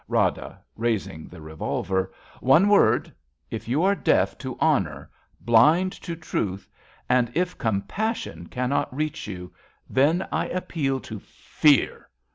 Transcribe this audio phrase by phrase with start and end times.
[0.07, 2.11] Rada {raising the revolver).
[2.39, 3.13] One word.
[3.51, 6.67] If you are deaf to honour, blind To truth,
[7.07, 9.53] and if compassion cannot reach you,
[9.87, 12.09] 61 RADA Then I appeal to fear